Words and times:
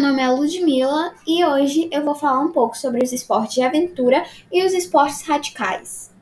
nome 0.00 0.20
é 0.20 0.28
Ludmilla 0.28 1.14
e 1.26 1.44
hoje 1.44 1.88
eu 1.92 2.04
vou 2.04 2.16
falar 2.16 2.40
um 2.40 2.50
pouco 2.50 2.76
sobre 2.76 3.04
os 3.04 3.12
esportes 3.12 3.54
de 3.54 3.62
aventura 3.62 4.24
e 4.50 4.64
os 4.64 4.72
esportes 4.72 5.22
radicais. 5.22 6.12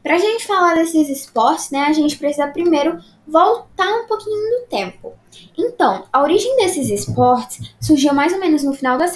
Para 0.00 0.14
a 0.14 0.18
gente 0.18 0.46
falar 0.46 0.74
desses 0.74 1.08
esportes, 1.08 1.70
né, 1.70 1.80
a 1.80 1.92
gente 1.92 2.16
precisa 2.16 2.46
primeiro 2.48 2.98
voltar 3.26 4.02
um 4.02 4.06
pouquinho 4.06 4.60
no 4.60 4.66
tempo. 4.66 5.12
Então, 5.58 6.04
a 6.12 6.22
origem 6.22 6.56
desses 6.56 6.88
esportes 6.88 7.74
surgiu 7.80 8.14
mais 8.14 8.32
ou 8.32 8.38
menos 8.38 8.62
no 8.62 8.74
final 8.74 8.96
da, 8.96 9.06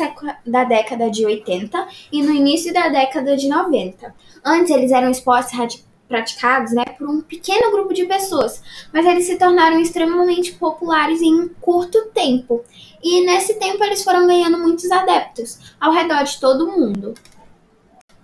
da 0.44 0.64
década 0.64 1.08
de 1.10 1.24
80 1.24 1.86
e 2.12 2.22
no 2.22 2.32
início 2.32 2.72
da 2.72 2.88
década 2.88 3.36
de 3.36 3.48
90. 3.48 4.14
Antes, 4.44 4.70
eles 4.70 4.90
eram 4.90 5.10
esportes 5.10 5.52
radicais 5.52 5.86
praticados 6.08 6.72
né, 6.72 6.84
por 6.98 7.08
um 7.08 7.20
pequeno 7.20 7.70
grupo 7.70 7.92
de 7.92 8.04
pessoas, 8.06 8.62
mas 8.92 9.04
eles 9.04 9.26
se 9.26 9.36
tornaram 9.36 9.78
extremamente 9.78 10.52
populares 10.52 11.20
em 11.20 11.48
curto 11.60 12.06
tempo. 12.14 12.64
E 13.02 13.24
nesse 13.24 13.54
tempo 13.54 13.82
eles 13.84 14.02
foram 14.02 14.26
ganhando 14.26 14.58
muitos 14.58 14.90
adeptos 14.90 15.74
ao 15.80 15.92
redor 15.92 16.24
de 16.24 16.40
todo 16.40 16.66
o 16.66 16.72
mundo. 16.72 17.14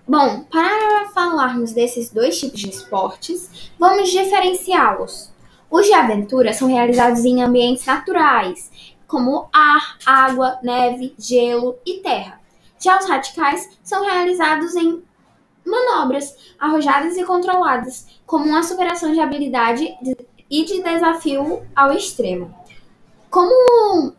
Bom, 0.07 0.45
para 0.51 1.09
falarmos 1.15 1.73
desses 1.73 2.11
dois 2.11 2.39
tipos 2.39 2.61
de 2.61 2.71
esportes, 2.71 3.71
vamos 3.79 4.11
diferenciá-los. 4.11 5.31
Os 5.71 5.87
de 5.87 5.95
aventura 5.95 6.53
são 6.53 6.69
realizados 6.69 7.25
em 7.25 7.43
ambientes 7.43 7.87
naturais, 7.87 8.71
como 9.07 9.49
ar, 9.53 9.97
água, 10.05 10.59
neve, 10.63 11.15
gelo 11.19 11.79
e 11.87 11.99
terra. 12.01 12.41
Já 12.79 12.99
os 12.99 13.09
radicais 13.09 13.71
são 13.83 14.05
realizados 14.05 14.75
em 14.75 15.03
manobras 15.65 16.35
arrojadas 16.59 17.17
e 17.17 17.25
controladas, 17.25 18.07
como 18.27 18.47
uma 18.47 18.63
superação 18.63 19.13
de 19.13 19.21
habilidade 19.21 19.97
e 20.51 20.65
de 20.65 20.83
desafio 20.83 21.63
ao 21.75 21.93
extremo. 21.93 22.55
Como 23.31 24.13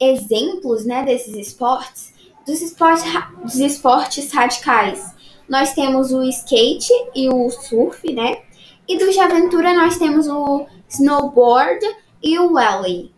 exemplos 0.00 0.84
né, 0.84 1.04
desses 1.04 1.34
esportes, 1.34 2.12
dos 2.46 2.62
esportes, 2.62 3.04
dos 3.42 3.56
esportes 3.56 4.32
radicais, 4.32 5.14
nós 5.48 5.72
temos 5.72 6.12
o 6.12 6.22
skate 6.22 6.92
e 7.14 7.28
o 7.28 7.50
surf, 7.50 8.12
né? 8.12 8.42
E 8.86 8.98
dos 8.98 9.14
de 9.14 9.20
aventura 9.20 9.74
nós 9.74 9.98
temos 9.98 10.28
o 10.28 10.66
snowboard 10.88 11.84
e 12.22 12.38
o 12.38 12.54
rally. 12.54 13.12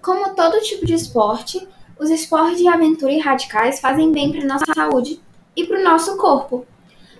Como 0.00 0.34
todo 0.34 0.60
tipo 0.60 0.86
de 0.86 0.94
esporte, 0.94 1.66
os 1.98 2.10
esportes 2.10 2.58
de 2.58 2.68
aventura 2.68 3.12
e 3.12 3.18
radicais 3.18 3.80
fazem 3.80 4.12
bem 4.12 4.32
para 4.32 4.44
nossa 4.44 4.66
saúde 4.74 5.20
e 5.56 5.64
para 5.64 5.80
o 5.80 5.84
nosso 5.84 6.16
corpo. 6.16 6.66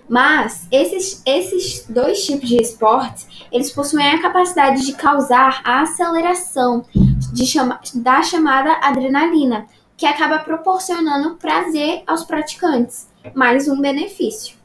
Mas 0.07 0.67
esses, 0.71 1.21
esses 1.25 1.85
dois 1.89 2.25
tipos 2.25 2.47
de 2.47 2.61
esportes, 2.61 3.27
eles 3.51 3.71
possuem 3.71 4.07
a 4.07 4.21
capacidade 4.21 4.85
de 4.85 4.93
causar 4.93 5.61
a 5.65 5.81
aceleração 5.81 6.85
de 7.33 7.45
chama, 7.45 7.79
da 7.93 8.21
chamada 8.21 8.73
adrenalina, 8.81 9.67
que 9.97 10.05
acaba 10.05 10.39
proporcionando 10.39 11.35
prazer 11.35 12.03
aos 12.07 12.23
praticantes, 12.23 13.09
mais 13.33 13.67
um 13.67 13.81
benefício. 13.81 14.55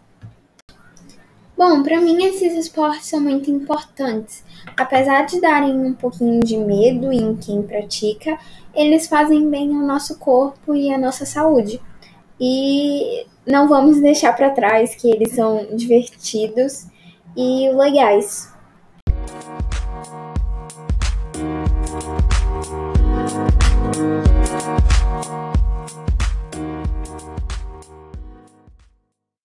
Bom, 1.65 1.81
para 1.81 2.01
mim 2.01 2.25
esses 2.25 2.55
esportes 2.55 3.07
são 3.07 3.21
muito 3.21 3.49
importantes. 3.49 4.43
Apesar 4.77 5.27
de 5.27 5.41
darem 5.41 5.73
um 5.73 5.95
pouquinho 5.95 6.41
de 6.41 6.57
medo 6.57 7.13
em 7.13 7.37
quem 7.37 7.63
pratica, 7.63 8.37
eles 8.75 9.07
fazem 9.07 9.49
bem 9.49 9.73
ao 9.73 9.87
nosso 9.87 10.19
corpo 10.19 10.75
e 10.75 10.93
à 10.93 10.99
nossa 10.99 11.25
saúde. 11.25 11.81
E 12.41 13.25
não 13.47 13.69
vamos 13.69 14.01
deixar 14.01 14.33
para 14.33 14.51
trás 14.51 14.97
que 14.97 15.09
eles 15.09 15.37
são 15.37 15.69
divertidos 15.77 16.89
e 17.37 17.71
legais. 17.71 18.53